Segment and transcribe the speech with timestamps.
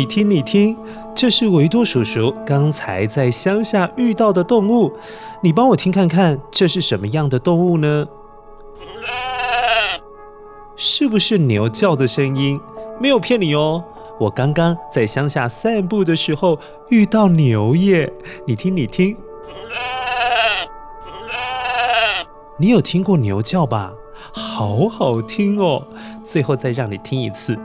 [0.00, 0.74] 你听，你听，
[1.14, 4.90] 这是维多叔叔刚才在乡下遇到的动物。
[5.42, 8.06] 你帮我听看看，这是什么样的动物呢？
[10.74, 12.58] 是不是牛叫的声音？
[12.98, 13.84] 没有骗你哦，
[14.18, 18.10] 我刚刚在乡下散步的时候遇到牛耶。
[18.46, 19.14] 你听，你听，
[22.56, 23.92] 你有听过牛叫吧？
[24.32, 25.86] 好好听哦。
[26.24, 27.58] 最后再让你听一次。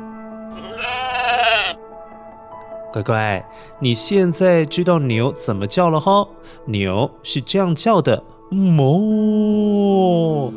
[2.95, 3.45] 乖乖，
[3.79, 6.25] 你现在知道牛怎么叫了哈？
[6.65, 10.53] 牛是这样叫的，哞。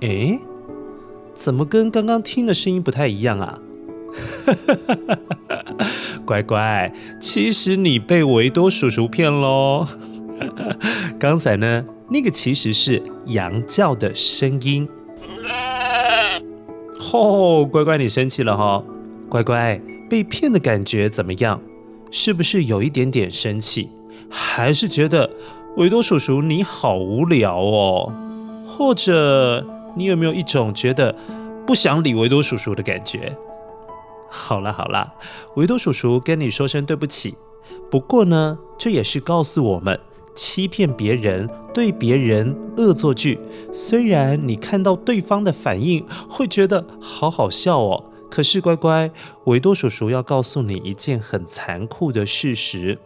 [0.00, 0.40] 诶，
[1.34, 3.58] 怎么跟刚刚听的声音不太一样啊？
[6.24, 9.86] 乖乖，其实你被维多叔叔骗喽。
[11.20, 14.88] 刚才呢，那个其实是羊叫的声音。
[17.12, 18.82] 哦，乖乖，你生气了哈？
[19.32, 21.58] 乖乖，被骗的感觉怎么样？
[22.10, 23.88] 是不是有一点点生气？
[24.28, 25.30] 还是觉得
[25.78, 28.12] 维多叔叔你好无聊哦？
[28.68, 29.66] 或者
[29.96, 31.16] 你有没有一种觉得
[31.66, 33.34] 不想理维多叔叔的感觉？
[34.28, 35.14] 好了好了，
[35.56, 37.34] 维多叔叔跟你说声对不起。
[37.90, 39.98] 不过呢，这也是告诉我们，
[40.34, 43.38] 欺骗别人、对别人恶作剧，
[43.72, 48.04] 虽然你看到对方的反应会觉得好好笑哦。
[48.34, 49.10] 可是乖乖，
[49.44, 52.98] 维多叔叔要告诉你一件很残酷的事实，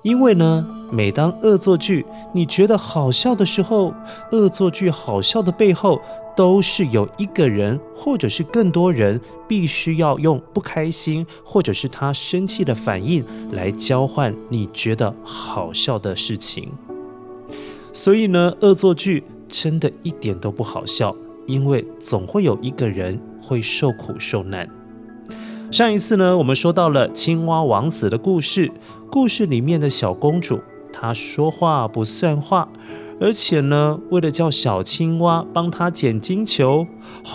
[0.00, 3.92] 因为呢，每当恶作剧你觉得好笑的时候，
[4.30, 6.00] 恶作剧好笑的背后，
[6.34, 13.22] 都是有一个人或者是更多人必须要用不开心或者是他生气的反应
[13.52, 16.72] 来交换你觉得好笑的事情。
[17.92, 21.14] 所以呢，恶作剧真的一点都不好笑。
[21.46, 24.68] 因为总会有一个人会受苦受难。
[25.70, 28.70] 上一次呢，我们说到了青蛙王子的故事。
[29.10, 30.60] 故事里面的小公主，
[30.90, 32.66] 她说话不算话，
[33.20, 36.86] 而且呢，为了叫小青蛙帮她捡金球，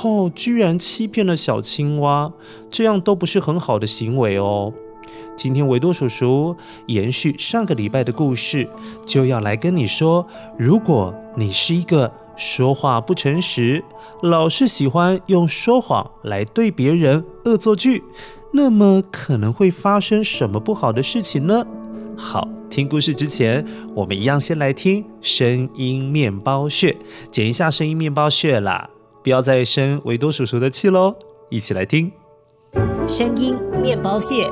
[0.04, 2.34] 哦，居然欺骗了小青蛙，
[2.72, 4.74] 这样都不是很好的行为哦。
[5.36, 6.56] 今天维多叔叔
[6.88, 8.68] 延续上个礼拜的故事，
[9.06, 10.26] 就要来跟你说，
[10.58, 13.84] 如果你是一个说话不诚实，
[14.22, 18.04] 老是喜欢用说谎来对别人恶作剧，
[18.54, 21.66] 那么可能会发生什么不好的事情呢？
[22.16, 23.66] 好，听故事之前，
[23.96, 26.96] 我们一样先来听声音面包屑，
[27.32, 28.90] 剪一下声音面包屑啦，
[29.24, 31.16] 不要再生维多叔叔的气喽！
[31.50, 32.12] 一起来听
[33.08, 34.50] 声音面包屑。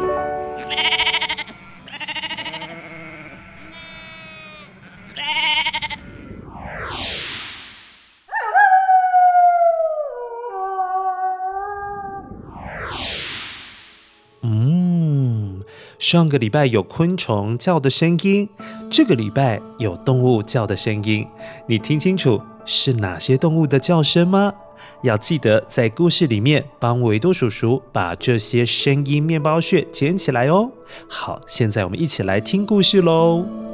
[16.08, 18.48] 上个礼拜有昆虫叫的声音，
[18.92, 21.28] 这个礼拜有动物叫的声音，
[21.66, 24.54] 你听清楚是哪些动物的叫声吗？
[25.02, 30.70] 要记得在故事里面帮维多叔叔把这些声音面包屑捡起来哦。
[31.10, 33.65] 好，现在我们一起来听故事喽。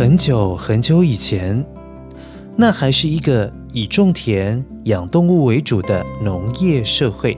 [0.00, 1.62] 很久很久以前，
[2.56, 7.36] 那还是一个以种田养动物为主的农业社会。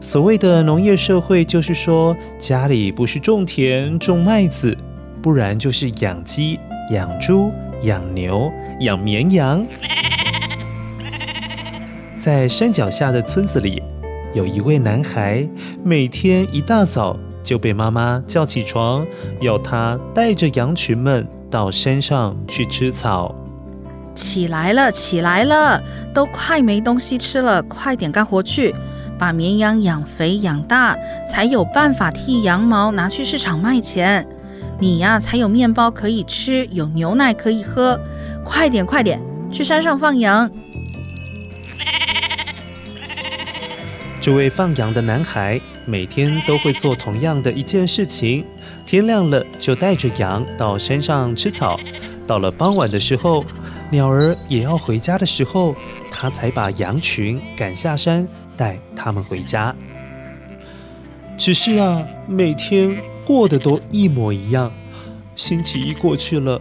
[0.00, 4.78] 所谓的农业社会，就是说家里不是种田种麦子，
[5.20, 6.60] 不然就是养鸡、
[6.92, 7.50] 养猪、
[7.82, 8.52] 养牛、
[8.82, 9.66] 养绵羊。
[12.14, 13.82] 在山脚下的村子里，
[14.32, 15.44] 有一位男孩，
[15.82, 19.04] 每天一大早就被妈妈叫起床，
[19.40, 23.34] 要他带着羊群们到山上去吃草。
[24.14, 25.82] 起来了，起来了，
[26.14, 28.74] 都快没东西吃了，快点干活去，
[29.18, 34.26] 把绵羊养肥养大，才有办法替羊毛拿去市场卖钱。
[34.78, 37.98] 你呀，才有面包可以吃，有牛奶可以喝。
[38.44, 39.20] 快点，快点，
[39.50, 40.50] 去山上放羊。
[44.22, 48.44] 这位放羊的男孩每天都会做同样的一件事情，
[48.84, 51.80] 天亮了就带着羊到山上吃草，
[52.26, 53.42] 到了傍晚的时候，
[53.90, 55.74] 鸟儿也要回家的时候，
[56.12, 58.28] 他才把羊群赶下山，
[58.58, 59.74] 带他们回家。
[61.38, 64.70] 只是啊，每天过得都一模一样，
[65.34, 66.60] 星期一过去了，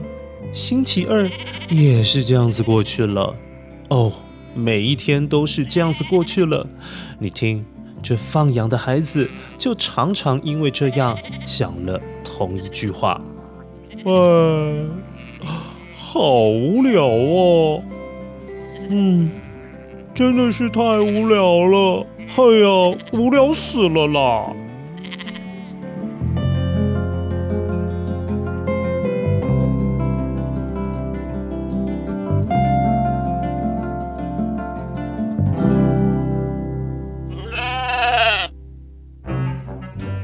[0.53, 1.29] 星期二
[1.67, 3.35] 也是这样子过去了，
[3.89, 4.13] 哦。
[4.59, 6.67] 每一天都是这样子过去了，
[7.17, 7.65] 你听，
[8.03, 13.19] 这放羊的孩子就常常因为这样讲了同一句话
[14.05, 14.85] ：“哎，
[15.95, 17.81] 好无聊哦，
[18.89, 19.31] 嗯，
[20.13, 24.53] 真的是太无聊了，哎呀，无聊死了啦。”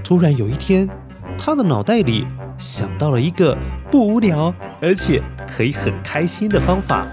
[0.06, 0.88] 突然有一天，
[1.36, 2.28] 他的脑袋里
[2.60, 3.58] 想到了一个
[3.90, 7.08] 不无聊而且可以很开心的方法。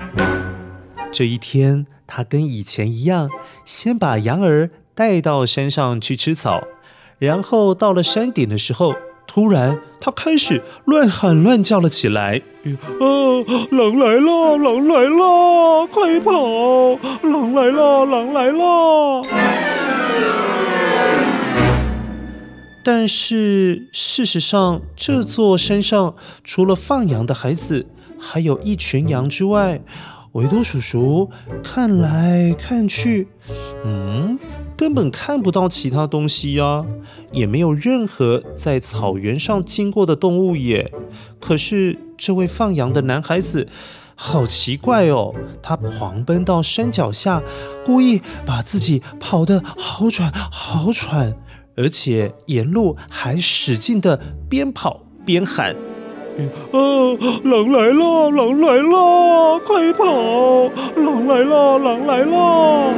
[1.11, 3.31] 这一天，他跟以前一样，
[3.65, 6.65] 先把羊儿带到山上去吃草，
[7.19, 8.95] 然后到了山顶的时候，
[9.27, 12.43] 突然他开始乱喊乱叫了起来
[13.01, 13.09] ：“啊，
[13.71, 14.59] 狼来了！
[14.59, 15.87] 狼来了！
[15.87, 16.99] 快跑！
[17.23, 18.05] 狼来了！
[18.05, 19.25] 狼来了！”
[22.85, 27.87] 但是事实上，这座山上除了放羊的孩子，
[28.19, 29.81] 还有一群羊之外，
[30.33, 31.31] 维多叔叔
[31.63, 33.29] 看来看去，
[33.85, 34.39] 嗯，
[34.77, 36.85] 根本看不到其他东西呀，
[37.31, 40.93] 也没有任何在草原上经过的动物耶。
[41.39, 43.69] 可是这位放羊的男孩子，
[44.17, 47.43] 好奇怪哦，他狂奔到山脚下，
[47.85, 51.37] 故意把自己跑得好喘好喘。
[51.77, 55.75] 而且沿路还使劲的边跑边喊
[56.73, 56.79] ：“啊，
[57.45, 58.31] 狼来了！
[58.31, 59.59] 狼来了！
[59.61, 60.05] 快跑！
[60.97, 61.79] 狼来了！
[61.79, 62.95] 狼来了！”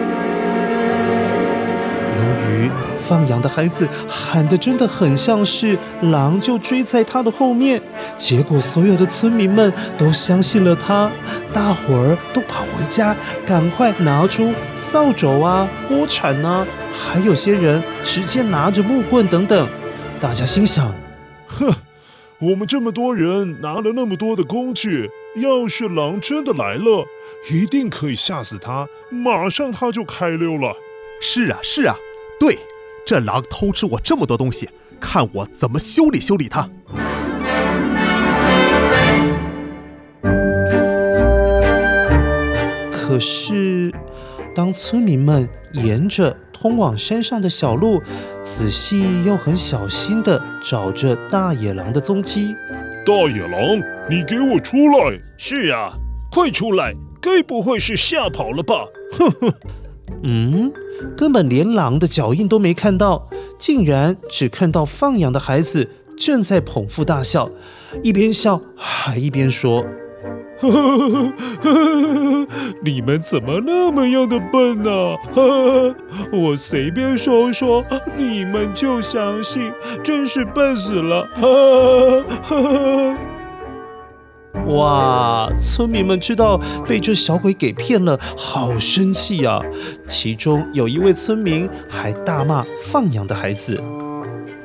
[3.07, 7.81] 放羊的孩子喊得真的很像是狼，就追在他的后面。
[8.17, 11.11] 结果所有的村民们都相信了他，
[11.53, 13.15] 大伙儿都跑回家，
[13.45, 16.67] 赶快拿出扫帚啊、锅铲啊。
[16.93, 19.69] 还有些人直接拿着木棍等等，
[20.21, 20.95] 大家心想：
[21.47, 21.71] 哼，
[22.39, 27.05] 我们这么多人拿了那么多的工具，要是狼真的来了，
[27.51, 30.77] 一定可以吓死他，马上他就开溜了。
[31.21, 31.97] 是啊，是啊，
[32.39, 32.59] 对，
[33.07, 36.69] 这狼偷吃我这么多东西，看我怎么修理修理它。
[42.91, 43.93] 可是，
[44.55, 48.03] 当村民们沿着通往山上的小路，
[48.43, 52.57] 仔细又很小心地找着大野狼的踪迹。
[53.05, 53.61] 大野狼，
[54.09, 55.21] 你给我出来！
[55.37, 55.93] 是啊，
[56.33, 56.95] 快出来！
[57.21, 58.87] 该不会是吓跑了吧？
[59.13, 59.53] 哼哼，
[60.23, 60.73] 嗯，
[61.17, 67.51] 根本连狼的脚印都没看到，竟然只看到放羊的孩子正在捧腹大笑，
[68.03, 69.85] 一边笑还一边说。
[72.85, 75.17] 你们怎么那么样的笨呢？
[75.35, 75.95] 呵，
[76.33, 77.85] 我随便说说，
[78.17, 81.29] 你们就相信，真是笨死了！
[84.67, 89.61] 哇，村民们知道被这小鬼给骗了，好生气呀！
[90.07, 93.79] 其中有一位村民还大骂放羊的孩子：“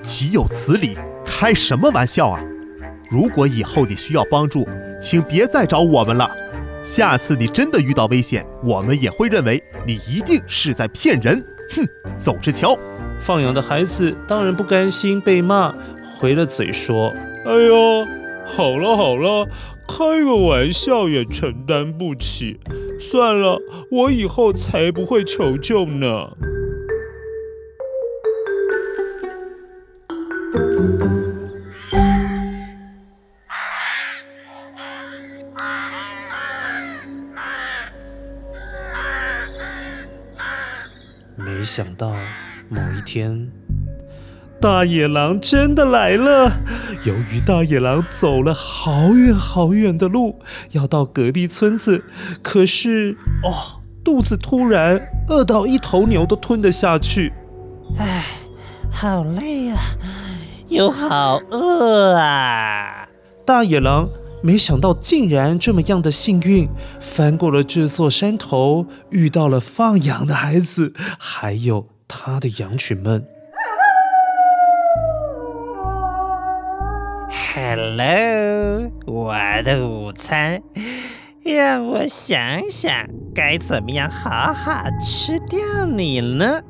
[0.02, 0.98] 岂有此理！
[1.26, 2.40] 开什么玩笑啊！”
[3.12, 4.68] 如果以后你需要帮助，
[5.02, 6.30] 请别再找我们了。
[6.84, 11.44] 下次你真的遇到危险，我们也会认为你一定是在骗人。
[11.76, 12.78] 哼，走着瞧。
[13.20, 15.74] 放羊的孩子当然不甘心被骂，
[16.18, 17.12] 回了嘴说
[17.46, 18.08] ：“哎呦，
[18.56, 19.48] 好了好了，
[19.88, 22.60] 开个玩笑也承担不起。
[23.00, 26.36] 算了，我以后才不会求救呢。
[41.38, 42.14] 没想到
[42.68, 43.50] 某一天，
[44.62, 46.52] 大野狼真的来了。
[47.06, 50.40] 由于大野狼走了好远好远的路，
[50.72, 52.04] 要到隔壁村子，
[52.44, 55.00] 可是哦，肚子突然
[55.30, 57.32] 饿到一头牛都吞得下去。
[57.98, 58.26] 唉，
[58.92, 59.78] 好累呀，
[60.68, 63.08] 又好饿啊！
[63.46, 64.10] 大野狼
[64.44, 66.68] 没想到竟然这么样的幸运，
[67.00, 73.26] 翻过了这座山头，遇到了放羊的孩子，还有他的羊群们。
[77.72, 80.64] Hello，我的午餐，
[81.44, 82.92] 让我想想
[83.36, 86.64] 该怎么样好好吃掉你呢？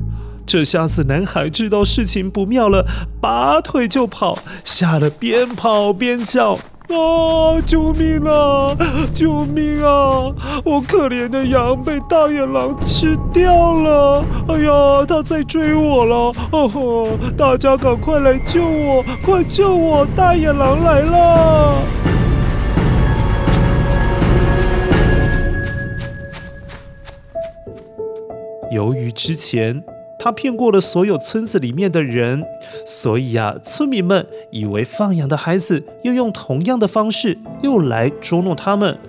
[0.45, 2.85] 这下子男孩知道事情不妙了，
[3.21, 6.59] 拔腿就跑，吓得边跑边叫。
[6.95, 7.61] 啊！
[7.65, 8.75] 救命啊！
[9.13, 10.33] 救命啊！
[10.65, 14.23] 我可怜的羊被大野狼吃掉了！
[14.47, 16.33] 哎呀，他在追我了！
[16.51, 17.07] 哦吼！
[17.37, 19.03] 大家赶快来救我！
[19.23, 20.05] 快救我！
[20.15, 21.75] 大野狼来了！
[28.71, 29.83] 由于之前，
[30.19, 32.43] 他骗过了所有村子里面的人，
[32.85, 38.99] 所以啊，村民们以为放羊的孩子又用同样的方式又来捉弄他们。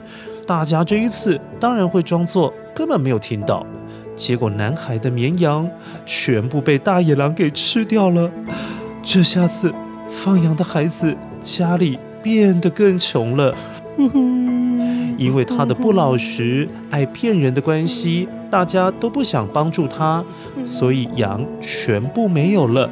[0.47, 3.67] 大家这一次当然会装作根本没有听到。
[4.14, 5.69] 结果，男孩的绵羊
[6.05, 8.31] 全部被大野狼给吃掉了。
[9.02, 9.73] 这下子，
[10.09, 13.55] 放羊的孩子家里变得更穷了。
[15.21, 20.25] 因为他的不老实、爱骗人的关系，大家都不想帮助他，
[20.65, 22.89] 所以羊全部没有了，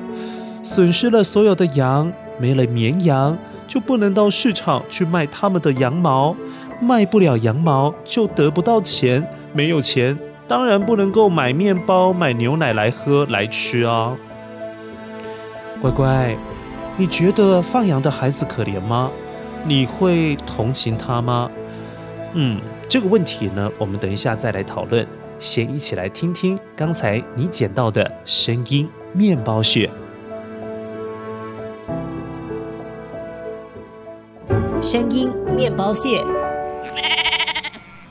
[0.63, 6.37] 损失了所有的羊，没了绵羊，就不能到市场去卖他们的羊毛，
[6.83, 14.15] 卖不了羊毛就得不到钱，没有钱，当然不能够买面包、买牛奶来喝来吃啊。
[15.81, 16.37] 乖乖，
[16.99, 19.11] 你觉得放羊的孩子可怜吗？
[19.65, 21.51] 你会同情他吗？
[22.35, 25.07] 嗯，这个问题呢，我们等一下再来讨论。
[25.39, 29.89] 先一起来听听刚才你捡到的声音面包屑。
[34.81, 36.23] 声音面包蟹。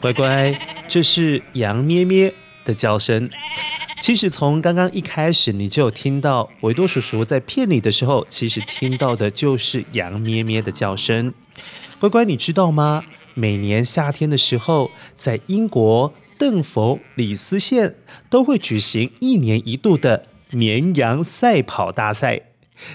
[0.01, 0.57] 乖乖，
[0.87, 2.33] 这是羊咩咩
[2.63, 3.29] 的叫声。
[3.99, 11.33] 其实从刚刚一开始，你就有听到维多叔叔在骗你的时候，其实听到的就是羊咩咩的叫声。
[11.99, 13.03] 乖乖，你知道吗？
[13.37, 17.93] 每年夏天的时候，在英国邓佛里斯县
[18.31, 22.46] 都会举行一年一度的绵羊赛跑大赛。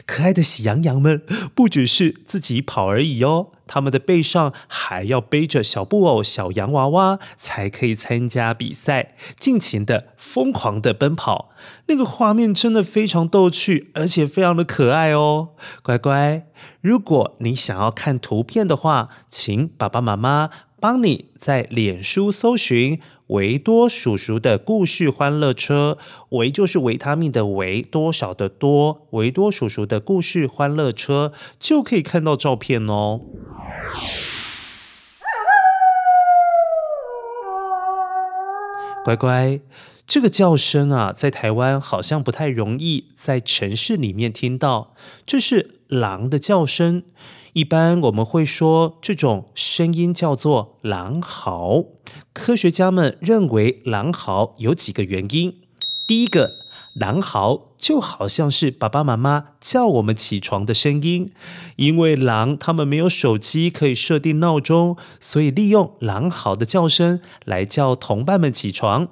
[0.06, 1.22] 可爱的喜羊羊们
[1.54, 11.50] 不只是自己跑而已哦，他们的背上还要背着小布偶、小洋娃娃，才可以参加比赛，尽情的、疯狂的奔跑。
[11.86, 15.50] 那个画面真的非常逗趣，而且非常的可爱哦。
[15.82, 16.46] 乖乖，
[16.80, 20.50] 如果你想要看图片的话，请爸爸妈妈
[20.82, 23.00] 帮你在脸书搜寻。
[23.28, 25.96] 维多叔叔的故事欢乐车，
[26.30, 33.20] 维就是维他命的维，多少的多，维多叔叔的故事欢乐车就可以看到照片哦。
[39.04, 39.60] 乖乖，
[40.04, 47.04] 这个叫声啊，在台湾好像不太容易在城市里面听到，这是狼的叫声。
[47.52, 51.84] 一般我们会说这种声音叫做狼嚎。
[52.32, 55.60] 科学家们认为狼嚎有几个原因。
[56.06, 56.60] 第一个，
[56.94, 61.32] 狼嚎就好像是爸爸妈妈叫我们起床的声音，
[61.76, 69.08] 因为狼他们没有手机可以设定闹钟，所以利用狼嚎的叫声来叫同伴们起床。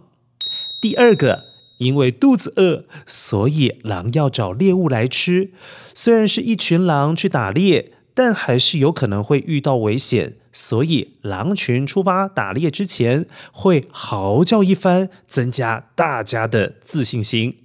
[0.80, 1.44] 第二个，
[1.76, 5.52] 因为肚子饿，所以狼要找猎物来吃。
[5.94, 7.92] 虽然是一群狼去打猎。
[8.14, 17.57] 但还是有可能会遇到危险，所以狼群出发打猎之前会嚎叫一番，增加大家的自信心。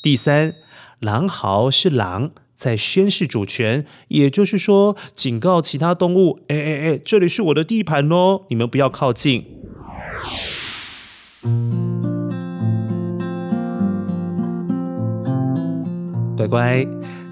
[0.00, 0.54] 第三，
[1.00, 9.44] 狼嚎是狼在宣示主权，也就是说警告其他动物：“哎哎哎，这里是我的地盘哦，你们不要靠近。”
[16.36, 16.86] 乖乖。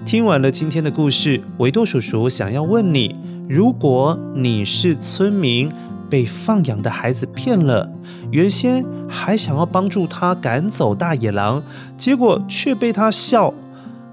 [0.07, 3.13] 听完了今天的故事，维多叔叔想要问你：
[3.49, 5.69] 如果你是村民，
[6.09, 7.91] 被放养的孩子骗了，
[8.31, 11.61] 原先还想要帮助他赶走大野狼，
[11.97, 13.53] 结果却被他笑，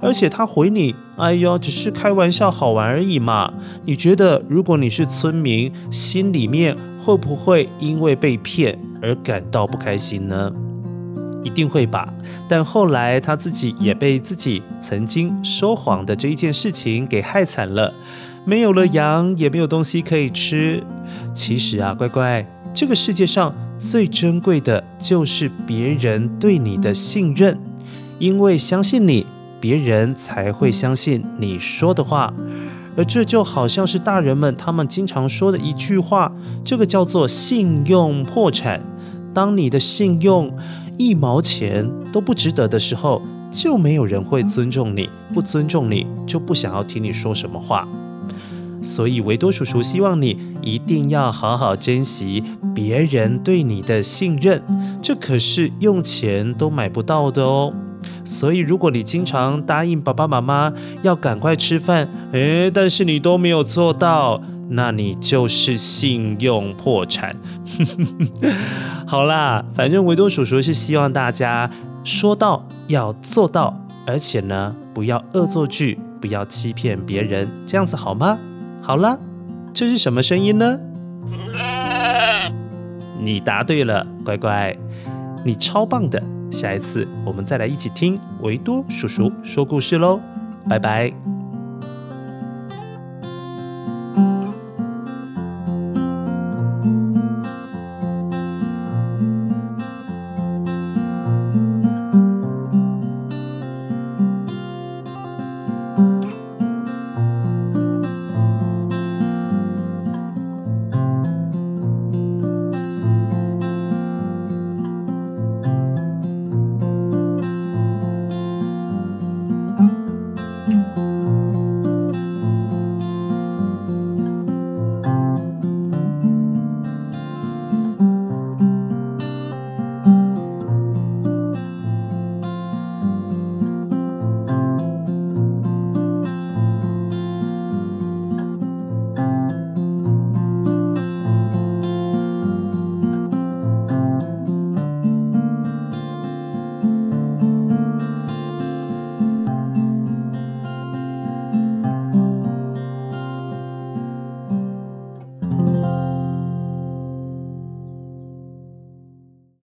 [0.01, 3.55] 而且他回你：“哎呦，只是开玩笑，好玩而已嘛。”
[3.87, 10.53] 你觉得，如果你是村民，心里面会不会因为被骗而感到不开心呢？
[11.45, 12.13] 一定会吧。
[12.49, 17.95] 但后来他自己也被自己曾经说谎的这一件事情给害惨了。
[18.47, 20.83] 没有了羊，也没有东西可以吃。
[21.33, 27.59] 其实啊，乖乖，这个世界上最珍贵的就是别人对你的信任，
[28.19, 29.25] 因为相信你，
[29.61, 32.35] 别人才会相信你说的话。
[32.97, 36.31] 而这就好像是大人们他们经常说的一句话，
[36.63, 38.81] 这个叫做“信用破产”。
[39.35, 40.51] 当你的信用
[40.97, 47.87] 一毛钱都不值得的时候，就没有人会尊重你，不尊重你，就不想要听你说什么话。
[48.81, 54.63] 所以维多叔叔希望你一定要好好珍惜别人对你的信任，
[55.03, 57.73] 这可是用钱都买不到的哦。
[58.25, 67.37] 所以如果你经常答应爸爸妈妈要赶快吃饭，诶，但是你都没有做到，那你就是信用破产。
[69.07, 71.71] 好啦，反正维多叔叔是希望大家
[72.03, 78.39] 说到要做到，而且呢，不要恶作剧，不要欺骗别人，这样子好吗？
[78.83, 79.19] 好了，
[79.73, 80.79] 这是什么声音呢？
[83.21, 84.77] 你答对了，乖乖，
[85.45, 86.23] 你超棒的！
[86.51, 90.21] 下一次我们再来一起听维多叔叔说故事喽，
[90.69, 91.34] 拜拜。